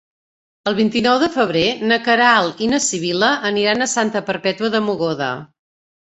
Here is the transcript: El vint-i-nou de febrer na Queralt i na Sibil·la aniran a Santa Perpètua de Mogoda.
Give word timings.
El 0.69 0.75
vint-i-nou 0.77 1.17
de 1.23 1.27
febrer 1.33 1.65
na 1.91 1.99
Queralt 2.07 2.63
i 2.67 2.69
na 2.71 2.79
Sibil·la 2.85 3.29
aniran 3.49 3.87
a 3.87 3.89
Santa 3.91 4.23
Perpètua 4.31 4.71
de 4.77 4.81
Mogoda. 4.87 5.29